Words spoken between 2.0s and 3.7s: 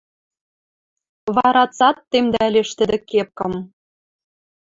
темдӓлеш тӹдӹ кепкым